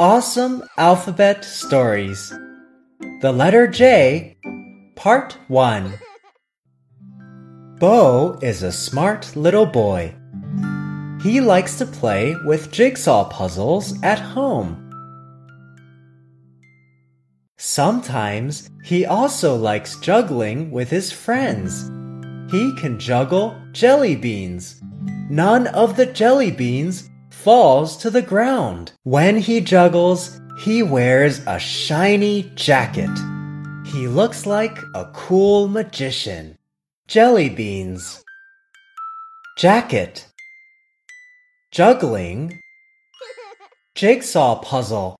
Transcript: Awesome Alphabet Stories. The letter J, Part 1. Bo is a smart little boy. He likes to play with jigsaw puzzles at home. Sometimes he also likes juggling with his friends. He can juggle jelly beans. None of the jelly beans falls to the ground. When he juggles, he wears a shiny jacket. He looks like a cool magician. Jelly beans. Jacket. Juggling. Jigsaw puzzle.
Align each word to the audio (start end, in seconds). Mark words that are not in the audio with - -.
Awesome 0.00 0.64
Alphabet 0.78 1.44
Stories. 1.44 2.32
The 3.20 3.32
letter 3.32 3.66
J, 3.66 4.38
Part 4.96 5.36
1. 5.48 5.92
Bo 7.78 8.38
is 8.40 8.62
a 8.62 8.72
smart 8.72 9.36
little 9.36 9.66
boy. 9.66 10.14
He 11.22 11.42
likes 11.42 11.76
to 11.76 11.84
play 11.84 12.34
with 12.46 12.70
jigsaw 12.70 13.28
puzzles 13.28 14.02
at 14.02 14.18
home. 14.18 14.90
Sometimes 17.58 18.70
he 18.82 19.04
also 19.04 19.54
likes 19.54 20.00
juggling 20.00 20.70
with 20.70 20.88
his 20.88 21.12
friends. 21.12 21.90
He 22.50 22.74
can 22.76 22.98
juggle 22.98 23.54
jelly 23.72 24.16
beans. 24.16 24.80
None 25.28 25.66
of 25.66 25.96
the 25.96 26.06
jelly 26.06 26.50
beans 26.50 27.10
falls 27.30 27.96
to 27.98 28.10
the 28.10 28.22
ground. 28.22 28.92
When 29.04 29.38
he 29.38 29.60
juggles, 29.60 30.40
he 30.60 30.82
wears 30.82 31.40
a 31.46 31.58
shiny 31.58 32.50
jacket. 32.54 33.10
He 33.86 34.06
looks 34.08 34.46
like 34.46 34.78
a 34.94 35.06
cool 35.14 35.68
magician. 35.68 36.58
Jelly 37.08 37.48
beans. 37.48 38.22
Jacket. 39.56 40.26
Juggling. 41.72 42.60
Jigsaw 43.94 44.60
puzzle. 44.62 45.08